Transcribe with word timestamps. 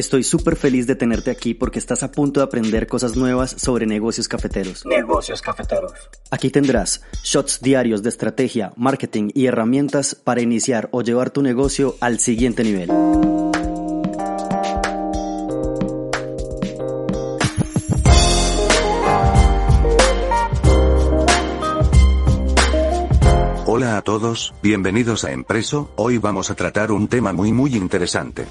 Estoy 0.00 0.24
súper 0.24 0.56
feliz 0.56 0.86
de 0.86 0.94
tenerte 0.94 1.30
aquí 1.30 1.52
porque 1.52 1.78
estás 1.78 2.02
a 2.02 2.10
punto 2.10 2.40
de 2.40 2.44
aprender 2.44 2.86
cosas 2.86 3.16
nuevas 3.16 3.50
sobre 3.50 3.84
negocios 3.84 4.28
cafeteros. 4.28 4.86
Negocios 4.86 5.42
cafeteros. 5.42 5.92
Aquí 6.30 6.48
tendrás 6.48 7.02
shots 7.22 7.60
diarios 7.60 8.02
de 8.02 8.08
estrategia, 8.08 8.72
marketing 8.76 9.28
y 9.34 9.44
herramientas 9.44 10.14
para 10.14 10.40
iniciar 10.40 10.88
o 10.92 11.02
llevar 11.02 11.28
tu 11.28 11.42
negocio 11.42 11.96
al 12.00 12.18
siguiente 12.18 12.64
nivel. 12.64 12.88
Hola 23.66 23.98
a 23.98 24.02
todos, 24.02 24.54
bienvenidos 24.62 25.24
a 25.24 25.32
Empreso, 25.32 25.90
hoy 25.96 26.16
vamos 26.16 26.50
a 26.50 26.54
tratar 26.54 26.90
un 26.90 27.06
tema 27.06 27.34
muy 27.34 27.52
muy 27.52 27.76
interesante. 27.76 28.46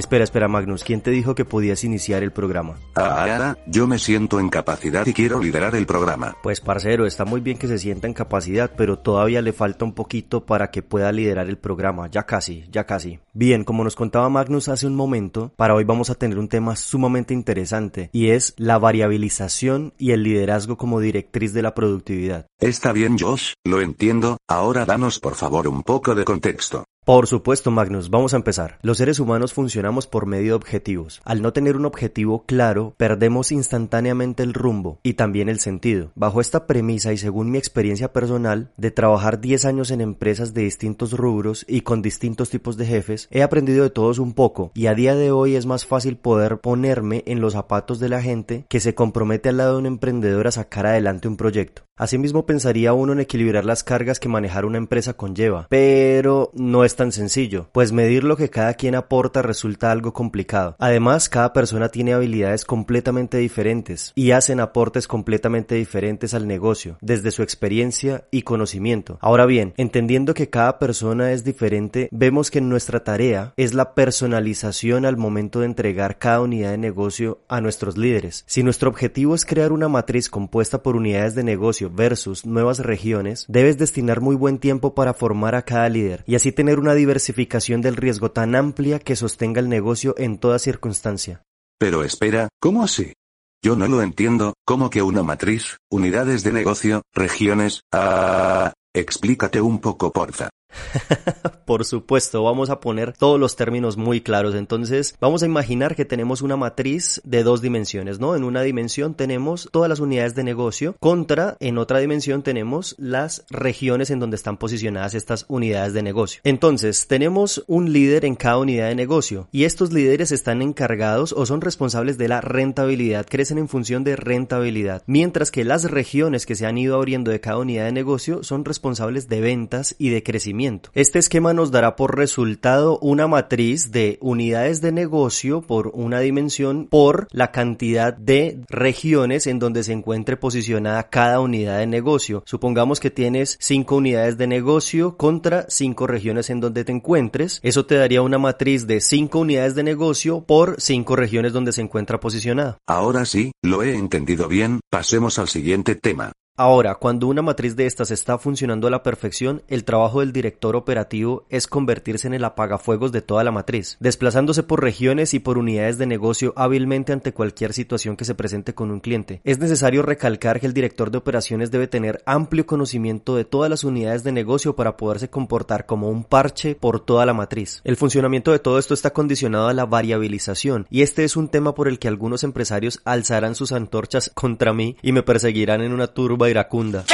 Espera, 0.00 0.24
espera 0.24 0.48
Magnus, 0.48 0.82
¿quién 0.82 1.02
te 1.02 1.10
dijo 1.10 1.34
que 1.34 1.44
podías 1.44 1.84
iniciar 1.84 2.22
el 2.22 2.32
programa? 2.32 2.78
Ah, 2.96 3.54
yo 3.66 3.86
me 3.86 3.98
siento 3.98 4.40
en 4.40 4.48
capacidad 4.48 5.06
y 5.06 5.12
quiero 5.12 5.38
liderar 5.42 5.74
el 5.74 5.84
programa. 5.84 6.38
Pues 6.42 6.62
parcero, 6.62 7.04
está 7.04 7.26
muy 7.26 7.42
bien 7.42 7.58
que 7.58 7.68
se 7.68 7.76
sienta 7.76 8.06
en 8.06 8.14
capacidad, 8.14 8.72
pero 8.74 8.98
todavía 8.98 9.42
le 9.42 9.52
falta 9.52 9.84
un 9.84 9.92
poquito 9.92 10.46
para 10.46 10.70
que 10.70 10.80
pueda 10.80 11.12
liderar 11.12 11.50
el 11.50 11.58
programa, 11.58 12.08
ya 12.08 12.22
casi, 12.22 12.64
ya 12.72 12.84
casi. 12.84 13.18
Bien, 13.34 13.62
como 13.62 13.84
nos 13.84 13.94
contaba 13.94 14.30
Magnus 14.30 14.70
hace 14.70 14.86
un 14.86 14.94
momento, 14.94 15.52
para 15.56 15.74
hoy 15.74 15.84
vamos 15.84 16.08
a 16.08 16.14
tener 16.14 16.38
un 16.38 16.48
tema 16.48 16.76
sumamente 16.76 17.34
interesante 17.34 18.08
y 18.10 18.30
es 18.30 18.54
la 18.56 18.78
variabilización 18.78 19.92
y 19.98 20.12
el 20.12 20.22
liderazgo 20.22 20.78
como 20.78 21.00
directriz 21.00 21.52
de 21.52 21.60
la 21.60 21.74
productividad. 21.74 22.46
Está 22.58 22.92
bien 22.92 23.18
Josh, 23.18 23.52
lo 23.64 23.82
entiendo, 23.82 24.38
ahora 24.48 24.86
danos 24.86 25.20
por 25.20 25.34
favor 25.34 25.68
un 25.68 25.82
poco 25.82 26.14
de 26.14 26.24
contexto. 26.24 26.86
Por 27.10 27.26
supuesto, 27.26 27.72
Magnus, 27.72 28.08
vamos 28.08 28.34
a 28.34 28.36
empezar. 28.36 28.78
Los 28.82 28.98
seres 28.98 29.18
humanos 29.18 29.52
funcionamos 29.52 30.06
por 30.06 30.26
medio 30.26 30.52
de 30.52 30.54
objetivos. 30.54 31.20
Al 31.24 31.42
no 31.42 31.52
tener 31.52 31.74
un 31.74 31.84
objetivo 31.84 32.44
claro, 32.46 32.94
perdemos 32.96 33.50
instantáneamente 33.50 34.44
el 34.44 34.54
rumbo 34.54 35.00
y 35.02 35.14
también 35.14 35.48
el 35.48 35.58
sentido. 35.58 36.12
Bajo 36.14 36.40
esta 36.40 36.68
premisa 36.68 37.12
y 37.12 37.16
según 37.16 37.50
mi 37.50 37.58
experiencia 37.58 38.12
personal 38.12 38.70
de 38.76 38.92
trabajar 38.92 39.40
10 39.40 39.64
años 39.64 39.90
en 39.90 40.02
empresas 40.02 40.54
de 40.54 40.62
distintos 40.62 41.14
rubros 41.14 41.66
y 41.66 41.80
con 41.80 42.00
distintos 42.00 42.48
tipos 42.48 42.76
de 42.76 42.86
jefes, 42.86 43.26
he 43.32 43.42
aprendido 43.42 43.82
de 43.82 43.90
todos 43.90 44.20
un 44.20 44.32
poco 44.32 44.70
y 44.72 44.86
a 44.86 44.94
día 44.94 45.16
de 45.16 45.32
hoy 45.32 45.56
es 45.56 45.66
más 45.66 45.86
fácil 45.86 46.16
poder 46.16 46.58
ponerme 46.58 47.24
en 47.26 47.40
los 47.40 47.54
zapatos 47.54 47.98
de 47.98 48.08
la 48.08 48.22
gente 48.22 48.66
que 48.68 48.78
se 48.78 48.94
compromete 48.94 49.48
al 49.48 49.56
lado 49.56 49.72
de 49.72 49.78
un 49.80 49.86
emprendedor 49.86 50.46
a 50.46 50.52
sacar 50.52 50.86
adelante 50.86 51.26
un 51.26 51.36
proyecto. 51.36 51.82
Asimismo 52.00 52.46
pensaría 52.46 52.94
uno 52.94 53.12
en 53.12 53.20
equilibrar 53.20 53.66
las 53.66 53.84
cargas 53.84 54.18
que 54.18 54.30
manejar 54.30 54.64
una 54.64 54.78
empresa 54.78 55.12
conlleva, 55.12 55.66
pero 55.68 56.50
no 56.54 56.86
es 56.86 56.96
tan 56.96 57.12
sencillo, 57.12 57.68
pues 57.72 57.92
medir 57.92 58.24
lo 58.24 58.38
que 58.38 58.48
cada 58.48 58.72
quien 58.72 58.94
aporta 58.94 59.42
resulta 59.42 59.92
algo 59.92 60.14
complicado. 60.14 60.76
Además, 60.78 61.28
cada 61.28 61.52
persona 61.52 61.90
tiene 61.90 62.14
habilidades 62.14 62.64
completamente 62.64 63.36
diferentes 63.36 64.12
y 64.14 64.30
hacen 64.30 64.60
aportes 64.60 65.06
completamente 65.06 65.74
diferentes 65.74 66.32
al 66.32 66.46
negocio, 66.46 66.96
desde 67.02 67.32
su 67.32 67.42
experiencia 67.42 68.24
y 68.30 68.42
conocimiento. 68.42 69.18
Ahora 69.20 69.44
bien, 69.44 69.74
entendiendo 69.76 70.32
que 70.32 70.48
cada 70.48 70.78
persona 70.78 71.32
es 71.32 71.44
diferente, 71.44 72.08
vemos 72.12 72.50
que 72.50 72.62
nuestra 72.62 73.04
tarea 73.04 73.52
es 73.58 73.74
la 73.74 73.92
personalización 73.92 75.04
al 75.04 75.18
momento 75.18 75.60
de 75.60 75.66
entregar 75.66 76.16
cada 76.16 76.40
unidad 76.40 76.70
de 76.70 76.78
negocio 76.78 77.40
a 77.46 77.60
nuestros 77.60 77.98
líderes. 77.98 78.44
Si 78.46 78.62
nuestro 78.62 78.88
objetivo 78.88 79.34
es 79.34 79.44
crear 79.44 79.70
una 79.70 79.90
matriz 79.90 80.30
compuesta 80.30 80.82
por 80.82 80.96
unidades 80.96 81.34
de 81.34 81.44
negocio 81.44 81.89
versus 81.90 82.46
nuevas 82.46 82.78
regiones, 82.78 83.44
debes 83.48 83.78
destinar 83.78 84.20
muy 84.20 84.36
buen 84.36 84.58
tiempo 84.58 84.94
para 84.94 85.14
formar 85.14 85.54
a 85.54 85.62
cada 85.62 85.88
líder 85.88 86.24
y 86.26 86.34
así 86.34 86.52
tener 86.52 86.78
una 86.78 86.94
diversificación 86.94 87.80
del 87.82 87.96
riesgo 87.96 88.30
tan 88.30 88.54
amplia 88.54 88.98
que 88.98 89.16
sostenga 89.16 89.60
el 89.60 89.68
negocio 89.68 90.14
en 90.16 90.38
toda 90.38 90.58
circunstancia. 90.58 91.42
Pero 91.78 92.04
espera, 92.04 92.48
¿cómo 92.60 92.84
así? 92.84 93.14
Yo 93.62 93.76
no 93.76 93.86
lo 93.88 94.02
entiendo, 94.02 94.54
¿cómo 94.64 94.88
que 94.88 95.02
una 95.02 95.22
matriz, 95.22 95.78
unidades 95.90 96.42
de 96.44 96.52
negocio, 96.52 97.02
regiones? 97.14 97.82
Ah, 97.92 98.72
explícate 98.94 99.60
un 99.60 99.80
poco, 99.80 100.10
porfa. 100.12 100.48
Por 101.64 101.84
supuesto, 101.84 102.42
vamos 102.42 102.70
a 102.70 102.80
poner 102.80 103.12
todos 103.12 103.38
los 103.38 103.56
términos 103.56 103.96
muy 103.96 104.20
claros. 104.20 104.54
Entonces, 104.54 105.14
vamos 105.20 105.42
a 105.42 105.46
imaginar 105.46 105.94
que 105.94 106.04
tenemos 106.04 106.42
una 106.42 106.56
matriz 106.56 107.20
de 107.24 107.42
dos 107.42 107.62
dimensiones, 107.62 108.18
¿no? 108.18 108.36
En 108.36 108.44
una 108.44 108.62
dimensión 108.62 109.14
tenemos 109.14 109.68
todas 109.70 109.88
las 109.88 110.00
unidades 110.00 110.34
de 110.34 110.44
negocio, 110.44 110.96
contra 110.98 111.56
en 111.60 111.78
otra 111.78 111.98
dimensión 111.98 112.42
tenemos 112.42 112.96
las 112.98 113.44
regiones 113.50 114.10
en 114.10 114.18
donde 114.18 114.36
están 114.36 114.56
posicionadas 114.56 115.14
estas 115.14 115.44
unidades 115.48 115.92
de 115.92 116.02
negocio. 116.02 116.40
Entonces, 116.44 117.06
tenemos 117.06 117.64
un 117.66 117.92
líder 117.92 118.24
en 118.24 118.34
cada 118.34 118.58
unidad 118.58 118.88
de 118.88 118.94
negocio 118.94 119.48
y 119.52 119.64
estos 119.64 119.92
líderes 119.92 120.32
están 120.32 120.62
encargados 120.62 121.32
o 121.32 121.46
son 121.46 121.60
responsables 121.60 122.18
de 122.18 122.28
la 122.28 122.40
rentabilidad, 122.40 123.26
crecen 123.28 123.58
en 123.58 123.68
función 123.68 124.04
de 124.04 124.16
rentabilidad, 124.16 125.02
mientras 125.06 125.50
que 125.50 125.64
las 125.64 125.90
regiones 125.90 126.46
que 126.46 126.54
se 126.54 126.66
han 126.66 126.78
ido 126.78 126.96
abriendo 126.96 127.30
de 127.30 127.40
cada 127.40 127.58
unidad 127.58 127.84
de 127.84 127.92
negocio 127.92 128.42
son 128.42 128.64
responsables 128.64 129.28
de 129.28 129.40
ventas 129.40 129.94
y 129.98 130.10
de 130.10 130.22
crecimiento. 130.22 130.59
Este 130.94 131.18
esquema 131.18 131.54
nos 131.54 131.70
dará 131.70 131.96
por 131.96 132.18
resultado 132.18 132.98
una 132.98 133.26
matriz 133.26 133.92
de 133.92 134.18
unidades 134.20 134.82
de 134.82 134.92
negocio 134.92 135.62
por 135.62 135.88
una 135.94 136.20
dimensión 136.20 136.86
por 136.86 137.28
la 137.30 137.50
cantidad 137.50 138.12
de 138.12 138.60
regiones 138.68 139.46
en 139.46 139.58
donde 139.58 139.82
se 139.84 139.92
encuentre 139.92 140.36
posicionada 140.36 141.08
cada 141.08 141.40
unidad 141.40 141.78
de 141.78 141.86
negocio. 141.86 142.42
Supongamos 142.44 143.00
que 143.00 143.10
tienes 143.10 143.56
5 143.60 143.96
unidades 143.96 144.36
de 144.36 144.46
negocio 144.46 145.16
contra 145.16 145.64
5 145.68 146.06
regiones 146.06 146.50
en 146.50 146.60
donde 146.60 146.84
te 146.84 146.92
encuentres. 146.92 147.60
Eso 147.62 147.86
te 147.86 147.94
daría 147.94 148.20
una 148.20 148.38
matriz 148.38 148.86
de 148.86 149.00
5 149.00 149.38
unidades 149.38 149.74
de 149.74 149.82
negocio 149.82 150.42
por 150.42 150.76
5 150.78 151.16
regiones 151.16 151.52
donde 151.54 151.72
se 151.72 151.80
encuentra 151.80 152.20
posicionada. 152.20 152.76
Ahora 152.86 153.24
sí, 153.24 153.52
lo 153.62 153.82
he 153.82 153.94
entendido 153.94 154.46
bien, 154.46 154.80
pasemos 154.90 155.38
al 155.38 155.48
siguiente 155.48 155.94
tema. 155.94 156.32
Ahora, 156.62 156.96
cuando 156.96 157.26
una 157.26 157.40
matriz 157.40 157.74
de 157.74 157.86
estas 157.86 158.10
está 158.10 158.36
funcionando 158.36 158.86
a 158.86 158.90
la 158.90 159.02
perfección, 159.02 159.62
el 159.66 159.82
trabajo 159.82 160.20
del 160.20 160.30
director 160.30 160.76
operativo 160.76 161.46
es 161.48 161.66
convertirse 161.66 162.26
en 162.26 162.34
el 162.34 162.44
apagafuegos 162.44 163.12
de 163.12 163.22
toda 163.22 163.42
la 163.44 163.50
matriz, 163.50 163.96
desplazándose 163.98 164.62
por 164.62 164.82
regiones 164.82 165.32
y 165.32 165.38
por 165.38 165.56
unidades 165.56 165.96
de 165.96 166.04
negocio 166.04 166.52
hábilmente 166.56 167.14
ante 167.14 167.32
cualquier 167.32 167.72
situación 167.72 168.14
que 168.14 168.26
se 168.26 168.34
presente 168.34 168.74
con 168.74 168.90
un 168.90 169.00
cliente. 169.00 169.40
Es 169.42 169.58
necesario 169.58 170.02
recalcar 170.02 170.60
que 170.60 170.66
el 170.66 170.74
director 170.74 171.10
de 171.10 171.16
operaciones 171.16 171.70
debe 171.70 171.86
tener 171.86 172.22
amplio 172.26 172.66
conocimiento 172.66 173.36
de 173.36 173.46
todas 173.46 173.70
las 173.70 173.82
unidades 173.82 174.22
de 174.22 174.32
negocio 174.32 174.76
para 174.76 174.98
poderse 174.98 175.30
comportar 175.30 175.86
como 175.86 176.10
un 176.10 176.24
parche 176.24 176.74
por 176.74 177.00
toda 177.00 177.24
la 177.24 177.32
matriz. 177.32 177.80
El 177.84 177.96
funcionamiento 177.96 178.52
de 178.52 178.58
todo 178.58 178.78
esto 178.78 178.92
está 178.92 179.14
condicionado 179.14 179.68
a 179.68 179.72
la 179.72 179.86
variabilización 179.86 180.86
y 180.90 181.00
este 181.00 181.24
es 181.24 181.38
un 181.38 181.48
tema 181.48 181.74
por 181.74 181.88
el 181.88 181.98
que 181.98 182.08
algunos 182.08 182.44
empresarios 182.44 183.00
alzarán 183.06 183.54
sus 183.54 183.72
antorchas 183.72 184.30
contra 184.34 184.74
mí 184.74 184.98
y 185.00 185.12
me 185.12 185.22
perseguirán 185.22 185.80
en 185.80 185.94
una 185.94 186.08
turba 186.08 186.49
iracunda. 186.50 187.04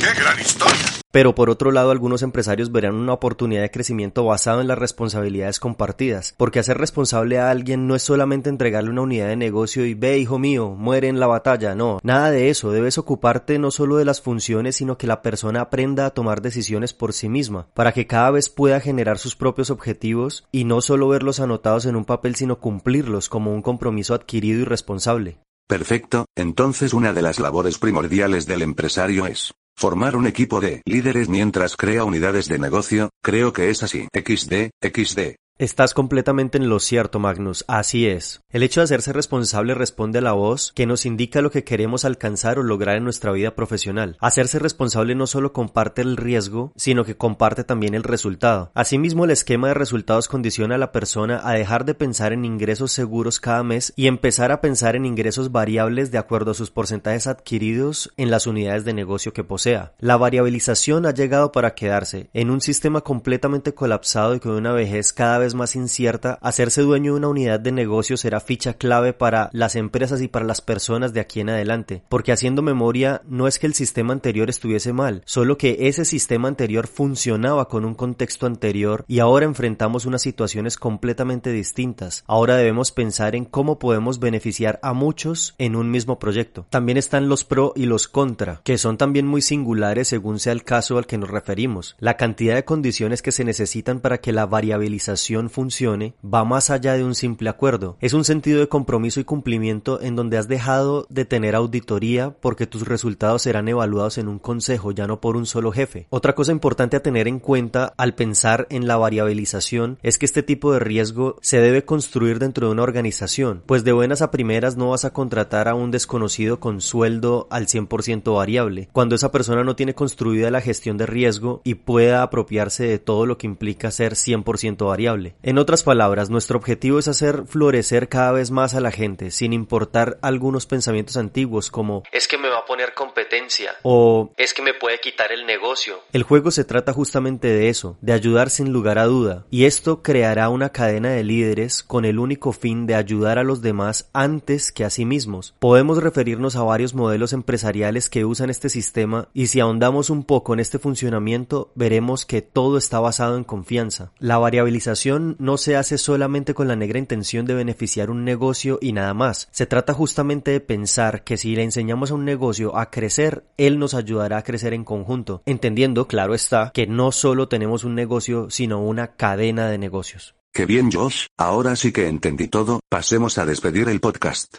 ¡Qué 0.00 0.20
gran 0.20 0.40
historia! 0.40 0.92
Pero 1.12 1.34
por 1.34 1.50
otro 1.50 1.72
lado, 1.72 1.90
algunos 1.90 2.22
empresarios 2.22 2.72
verán 2.72 2.94
una 2.94 3.12
oportunidad 3.12 3.60
de 3.60 3.70
crecimiento 3.70 4.24
basado 4.24 4.62
en 4.62 4.66
las 4.66 4.78
responsabilidades 4.78 5.60
compartidas, 5.60 6.34
porque 6.38 6.58
hacer 6.58 6.78
responsable 6.78 7.38
a 7.38 7.50
alguien 7.50 7.86
no 7.86 7.94
es 7.94 8.02
solamente 8.02 8.48
entregarle 8.48 8.88
una 8.88 9.02
unidad 9.02 9.28
de 9.28 9.36
negocio 9.36 9.84
y 9.84 9.92
ve, 9.92 10.16
hijo 10.16 10.38
mío, 10.38 10.70
muere 10.70 11.08
en 11.08 11.20
la 11.20 11.26
batalla, 11.26 11.74
no, 11.74 11.98
nada 12.02 12.30
de 12.30 12.48
eso, 12.48 12.72
debes 12.72 12.96
ocuparte 12.96 13.58
no 13.58 13.70
solo 13.70 13.98
de 13.98 14.06
las 14.06 14.22
funciones, 14.22 14.76
sino 14.76 14.96
que 14.96 15.06
la 15.06 15.20
persona 15.20 15.60
aprenda 15.60 16.06
a 16.06 16.10
tomar 16.10 16.40
decisiones 16.40 16.94
por 16.94 17.12
sí 17.12 17.28
misma, 17.28 17.66
para 17.74 17.92
que 17.92 18.06
cada 18.06 18.30
vez 18.30 18.48
pueda 18.48 18.80
generar 18.80 19.18
sus 19.18 19.36
propios 19.36 19.68
objetivos 19.68 20.46
y 20.50 20.64
no 20.64 20.80
solo 20.80 21.08
verlos 21.08 21.40
anotados 21.40 21.84
en 21.84 21.94
un 21.94 22.06
papel, 22.06 22.36
sino 22.36 22.58
cumplirlos 22.58 23.28
como 23.28 23.54
un 23.54 23.60
compromiso 23.60 24.14
adquirido 24.14 24.60
y 24.60 24.64
responsable. 24.64 25.38
Perfecto, 25.66 26.26
entonces 26.36 26.92
una 26.92 27.12
de 27.12 27.22
las 27.22 27.38
labores 27.38 27.78
primordiales 27.78 28.46
del 28.46 28.62
empresario 28.62 29.26
es 29.26 29.54
formar 29.76 30.16
un 30.16 30.26
equipo 30.26 30.60
de 30.60 30.82
líderes 30.84 31.28
mientras 31.28 31.76
crea 31.76 32.04
unidades 32.04 32.48
de 32.48 32.58
negocio, 32.58 33.10
creo 33.22 33.52
que 33.52 33.70
es 33.70 33.82
así. 33.82 34.08
XD, 34.12 34.70
XD. 34.80 35.36
Estás 35.58 35.92
completamente 35.92 36.56
en 36.56 36.70
lo 36.70 36.80
cierto, 36.80 37.18
Magnus, 37.18 37.64
así 37.68 38.06
es. 38.06 38.40
El 38.48 38.62
hecho 38.62 38.80
de 38.80 38.84
hacerse 38.84 39.12
responsable 39.12 39.74
responde 39.74 40.18
a 40.18 40.22
la 40.22 40.32
voz 40.32 40.72
que 40.74 40.86
nos 40.86 41.04
indica 41.04 41.42
lo 41.42 41.50
que 41.50 41.62
queremos 41.62 42.06
alcanzar 42.06 42.58
o 42.58 42.62
lograr 42.62 42.96
en 42.96 43.04
nuestra 43.04 43.32
vida 43.32 43.54
profesional. 43.54 44.16
Hacerse 44.20 44.58
responsable 44.58 45.14
no 45.14 45.26
solo 45.26 45.52
comparte 45.52 46.00
el 46.00 46.16
riesgo, 46.16 46.72
sino 46.74 47.04
que 47.04 47.18
comparte 47.18 47.64
también 47.64 47.94
el 47.94 48.02
resultado. 48.02 48.72
Asimismo, 48.74 49.26
el 49.26 49.30
esquema 49.30 49.68
de 49.68 49.74
resultados 49.74 50.26
condiciona 50.26 50.76
a 50.76 50.78
la 50.78 50.90
persona 50.90 51.42
a 51.44 51.52
dejar 51.52 51.84
de 51.84 51.94
pensar 51.94 52.32
en 52.32 52.46
ingresos 52.46 52.90
seguros 52.90 53.38
cada 53.38 53.62
mes 53.62 53.92
y 53.94 54.06
empezar 54.06 54.52
a 54.52 54.62
pensar 54.62 54.96
en 54.96 55.04
ingresos 55.04 55.52
variables 55.52 56.10
de 56.10 56.18
acuerdo 56.18 56.52
a 56.52 56.54
sus 56.54 56.70
porcentajes 56.70 57.26
adquiridos 57.26 58.10
en 58.16 58.30
las 58.30 58.46
unidades 58.46 58.86
de 58.86 58.94
negocio 58.94 59.34
que 59.34 59.44
posea. 59.44 59.92
La 59.98 60.16
variabilización 60.16 61.04
ha 61.04 61.12
llegado 61.12 61.52
para 61.52 61.74
quedarse 61.74 62.30
en 62.32 62.50
un 62.50 62.62
sistema 62.62 63.02
completamente 63.02 63.74
colapsado 63.74 64.34
y 64.34 64.40
con 64.40 64.52
una 64.52 64.72
vejez 64.72 65.12
cada 65.12 65.38
vez 65.38 65.41
más 65.54 65.76
incierta, 65.76 66.38
hacerse 66.40 66.82
dueño 66.82 67.12
de 67.12 67.18
una 67.18 67.28
unidad 67.28 67.60
de 67.60 67.72
negocio 67.72 68.16
será 68.16 68.40
ficha 68.40 68.74
clave 68.74 69.12
para 69.12 69.50
las 69.52 69.76
empresas 69.76 70.22
y 70.22 70.28
para 70.28 70.46
las 70.46 70.60
personas 70.60 71.12
de 71.12 71.20
aquí 71.20 71.40
en 71.40 71.50
adelante, 71.50 72.02
porque 72.08 72.32
haciendo 72.32 72.62
memoria 72.62 73.22
no 73.26 73.46
es 73.46 73.58
que 73.58 73.66
el 73.66 73.74
sistema 73.74 74.12
anterior 74.12 74.48
estuviese 74.48 74.92
mal, 74.92 75.22
solo 75.26 75.58
que 75.58 75.88
ese 75.88 76.04
sistema 76.04 76.48
anterior 76.48 76.86
funcionaba 76.86 77.68
con 77.68 77.84
un 77.84 77.94
contexto 77.94 78.46
anterior 78.46 79.04
y 79.08 79.18
ahora 79.18 79.46
enfrentamos 79.46 80.06
unas 80.06 80.22
situaciones 80.22 80.76
completamente 80.76 81.50
distintas. 81.50 82.24
Ahora 82.26 82.56
debemos 82.56 82.92
pensar 82.92 83.34
en 83.34 83.44
cómo 83.44 83.78
podemos 83.78 84.18
beneficiar 84.18 84.78
a 84.82 84.92
muchos 84.92 85.54
en 85.58 85.76
un 85.76 85.90
mismo 85.90 86.18
proyecto. 86.18 86.66
También 86.70 86.98
están 86.98 87.28
los 87.28 87.44
pro 87.44 87.72
y 87.76 87.86
los 87.86 88.08
contra, 88.08 88.60
que 88.64 88.78
son 88.78 88.96
también 88.96 89.26
muy 89.26 89.42
singulares 89.42 90.08
según 90.08 90.38
sea 90.38 90.52
el 90.52 90.64
caso 90.64 90.98
al 90.98 91.06
que 91.06 91.18
nos 91.18 91.30
referimos. 91.30 91.96
La 91.98 92.16
cantidad 92.16 92.54
de 92.54 92.64
condiciones 92.64 93.22
que 93.22 93.32
se 93.32 93.44
necesitan 93.44 94.00
para 94.00 94.18
que 94.18 94.32
la 94.32 94.46
variabilización 94.46 95.31
funcione 95.50 96.14
va 96.22 96.44
más 96.44 96.70
allá 96.70 96.94
de 96.94 97.04
un 97.04 97.14
simple 97.14 97.48
acuerdo. 97.48 97.96
Es 98.00 98.12
un 98.12 98.24
sentido 98.24 98.60
de 98.60 98.68
compromiso 98.68 99.20
y 99.20 99.24
cumplimiento 99.24 100.00
en 100.00 100.16
donde 100.16 100.38
has 100.38 100.48
dejado 100.48 101.06
de 101.08 101.24
tener 101.24 101.54
auditoría 101.54 102.34
porque 102.40 102.66
tus 102.66 102.86
resultados 102.86 103.42
serán 103.42 103.68
evaluados 103.68 104.18
en 104.18 104.28
un 104.28 104.38
consejo, 104.38 104.92
ya 104.92 105.06
no 105.06 105.20
por 105.20 105.36
un 105.36 105.46
solo 105.46 105.72
jefe. 105.72 106.06
Otra 106.10 106.34
cosa 106.34 106.52
importante 106.52 106.96
a 106.96 107.02
tener 107.02 107.28
en 107.28 107.38
cuenta 107.38 107.92
al 107.96 108.14
pensar 108.14 108.66
en 108.70 108.86
la 108.86 108.96
variabilización 108.96 109.98
es 110.02 110.18
que 110.18 110.26
este 110.26 110.42
tipo 110.42 110.72
de 110.72 110.78
riesgo 110.78 111.36
se 111.40 111.60
debe 111.60 111.84
construir 111.84 112.38
dentro 112.38 112.66
de 112.66 112.72
una 112.72 112.82
organización, 112.82 113.62
pues 113.66 113.84
de 113.84 113.92
buenas 113.92 114.22
a 114.22 114.30
primeras 114.30 114.76
no 114.76 114.90
vas 114.90 115.04
a 115.04 115.12
contratar 115.12 115.68
a 115.68 115.74
un 115.74 115.90
desconocido 115.90 116.60
con 116.60 116.80
sueldo 116.80 117.46
al 117.50 117.66
100% 117.66 118.34
variable, 118.34 118.88
cuando 118.92 119.14
esa 119.14 119.32
persona 119.32 119.64
no 119.64 119.76
tiene 119.76 119.94
construida 119.94 120.50
la 120.50 120.60
gestión 120.60 120.96
de 120.96 121.06
riesgo 121.06 121.60
y 121.64 121.74
pueda 121.74 122.22
apropiarse 122.22 122.84
de 122.84 122.98
todo 122.98 123.26
lo 123.26 123.38
que 123.38 123.46
implica 123.46 123.90
ser 123.90 124.14
100% 124.14 124.86
variable. 124.86 125.21
En 125.42 125.58
otras 125.58 125.82
palabras, 125.82 126.30
nuestro 126.30 126.58
objetivo 126.58 126.98
es 126.98 127.08
hacer 127.08 127.44
florecer 127.46 128.08
cada 128.08 128.32
vez 128.32 128.50
más 128.50 128.74
a 128.74 128.80
la 128.80 128.90
gente, 128.90 129.30
sin 129.30 129.52
importar 129.52 130.18
algunos 130.22 130.66
pensamientos 130.66 131.16
antiguos 131.16 131.70
como 131.70 132.02
es 132.12 132.28
que 132.28 132.38
me 132.38 132.48
va 132.48 132.58
a 132.58 132.64
poner 132.64 132.94
competencia 132.94 133.72
o 133.82 134.30
es 134.36 134.54
que 134.54 134.62
me 134.62 134.74
puede 134.74 134.98
quitar 135.00 135.32
el 135.32 135.46
negocio. 135.46 136.00
El 136.12 136.22
juego 136.22 136.50
se 136.50 136.64
trata 136.64 136.92
justamente 136.92 137.48
de 137.48 137.68
eso, 137.68 137.96
de 138.00 138.12
ayudar 138.12 138.50
sin 138.50 138.72
lugar 138.72 138.98
a 138.98 139.06
duda, 139.06 139.44
y 139.50 139.64
esto 139.64 140.02
creará 140.02 140.48
una 140.48 140.70
cadena 140.70 141.10
de 141.10 141.24
líderes 141.24 141.82
con 141.82 142.04
el 142.04 142.18
único 142.18 142.52
fin 142.52 142.86
de 142.86 142.94
ayudar 142.94 143.38
a 143.38 143.44
los 143.44 143.62
demás 143.62 144.08
antes 144.12 144.72
que 144.72 144.84
a 144.84 144.90
sí 144.90 145.04
mismos. 145.04 145.54
Podemos 145.58 146.02
referirnos 146.02 146.56
a 146.56 146.62
varios 146.62 146.94
modelos 146.94 147.32
empresariales 147.32 148.10
que 148.10 148.24
usan 148.24 148.50
este 148.50 148.68
sistema 148.68 149.28
y 149.34 149.48
si 149.48 149.60
ahondamos 149.60 150.10
un 150.10 150.24
poco 150.24 150.54
en 150.54 150.60
este 150.60 150.78
funcionamiento 150.78 151.70
veremos 151.74 152.26
que 152.26 152.42
todo 152.42 152.78
está 152.78 153.00
basado 153.00 153.36
en 153.36 153.44
confianza. 153.44 154.12
La 154.18 154.38
variabilización 154.38 155.11
no 155.18 155.56
se 155.56 155.76
hace 155.76 155.98
solamente 155.98 156.54
con 156.54 156.68
la 156.68 156.76
negra 156.76 156.98
intención 156.98 157.46
de 157.46 157.54
beneficiar 157.54 158.10
un 158.10 158.24
negocio 158.24 158.78
y 158.80 158.92
nada 158.92 159.14
más. 159.14 159.48
Se 159.50 159.66
trata 159.66 159.94
justamente 159.94 160.50
de 160.50 160.60
pensar 160.60 161.24
que 161.24 161.36
si 161.36 161.54
le 161.56 161.62
enseñamos 161.62 162.10
a 162.10 162.14
un 162.14 162.24
negocio 162.24 162.76
a 162.76 162.90
crecer, 162.90 163.44
él 163.56 163.78
nos 163.78 163.94
ayudará 163.94 164.38
a 164.38 164.44
crecer 164.44 164.74
en 164.74 164.84
conjunto, 164.84 165.42
entendiendo, 165.46 166.06
claro 166.06 166.34
está, 166.34 166.70
que 166.72 166.86
no 166.86 167.12
solo 167.12 167.48
tenemos 167.48 167.84
un 167.84 167.94
negocio, 167.94 168.48
sino 168.50 168.82
una 168.82 169.16
cadena 169.16 169.68
de 169.68 169.78
negocios. 169.78 170.34
Qué 170.52 170.66
bien 170.66 170.90
Josh, 170.92 171.26
ahora 171.38 171.76
sí 171.76 171.92
que 171.92 172.08
entendí 172.08 172.46
todo, 172.46 172.80
pasemos 172.90 173.38
a 173.38 173.46
despedir 173.46 173.88
el 173.88 174.00
podcast. 174.00 174.56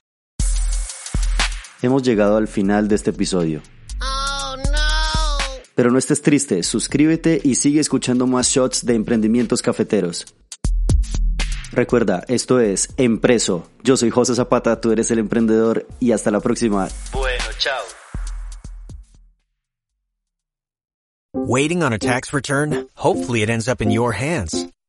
Hemos 1.84 2.02
llegado 2.02 2.38
al 2.38 2.48
final 2.48 2.88
de 2.88 2.96
este 2.96 3.10
episodio. 3.12 3.62
Oh 4.02 4.56
no. 4.56 5.54
Pero 5.76 5.92
no 5.92 5.98
estés 5.98 6.22
triste, 6.22 6.64
suscríbete 6.64 7.42
y 7.44 7.56
sigue 7.56 7.80
escuchando 7.80 8.26
más 8.26 8.48
shots 8.48 8.86
de 8.86 8.96
emprendimientos 8.96 9.62
cafeteros. 9.62 10.26
Recuerda, 11.74 12.24
esto 12.28 12.60
es 12.60 12.90
Empreso. 12.98 13.68
Yo 13.84 13.98
soy 13.98 14.12
José 14.12 14.36
Zapata, 14.36 14.80
tú 14.80 14.92
eres 14.92 15.10
el 15.10 15.18
emprendedor 15.18 15.88
y 16.00 16.12
hasta 16.12 16.30
la 16.30 16.40
próxima. 16.40 16.88
Bueno, 17.12 17.46
chao. 17.58 17.84
Waiting 21.34 21.82
on 21.82 21.92
a 21.94 21.98
tax 21.98 22.32
return? 22.32 22.88
Hopefully 22.96 23.42
it 23.42 23.50
ends 23.50 23.68
up 23.68 23.82
in 23.82 23.90
your 23.90 24.14
hands. 24.14 24.68